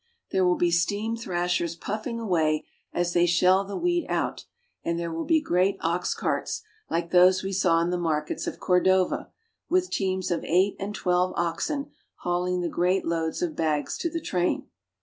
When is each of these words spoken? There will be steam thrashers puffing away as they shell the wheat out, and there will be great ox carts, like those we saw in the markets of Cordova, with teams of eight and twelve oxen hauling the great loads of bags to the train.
There 0.31 0.43
will 0.43 0.55
be 0.57 0.71
steam 0.71 1.15
thrashers 1.15 1.75
puffing 1.75 2.19
away 2.19 2.65
as 2.91 3.13
they 3.13 3.27
shell 3.27 3.63
the 3.63 3.77
wheat 3.77 4.07
out, 4.09 4.45
and 4.83 4.97
there 4.97 5.13
will 5.13 5.25
be 5.25 5.39
great 5.39 5.77
ox 5.81 6.15
carts, 6.15 6.63
like 6.89 7.11
those 7.11 7.43
we 7.43 7.53
saw 7.53 7.79
in 7.81 7.91
the 7.91 7.99
markets 7.99 8.47
of 8.47 8.59
Cordova, 8.59 9.29
with 9.69 9.91
teams 9.91 10.31
of 10.31 10.43
eight 10.43 10.75
and 10.79 10.95
twelve 10.95 11.35
oxen 11.37 11.91
hauling 12.21 12.61
the 12.61 12.67
great 12.67 13.05
loads 13.05 13.43
of 13.43 13.55
bags 13.55 13.95
to 13.99 14.09
the 14.09 14.19
train. 14.21 14.71